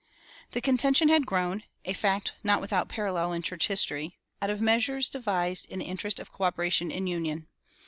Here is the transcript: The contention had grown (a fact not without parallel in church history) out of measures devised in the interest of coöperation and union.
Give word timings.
The 0.53 0.61
contention 0.61 1.09
had 1.09 1.27
grown 1.27 1.61
(a 1.85 1.93
fact 1.93 2.33
not 2.43 2.59
without 2.59 2.89
parallel 2.89 3.33
in 3.33 3.43
church 3.43 3.67
history) 3.67 4.17
out 4.41 4.49
of 4.49 4.59
measures 4.59 5.07
devised 5.07 5.67
in 5.67 5.77
the 5.77 5.85
interest 5.85 6.19
of 6.19 6.33
coöperation 6.33 6.91
and 6.91 7.07
union. 7.07 7.47